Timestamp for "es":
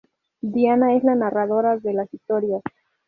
0.95-1.03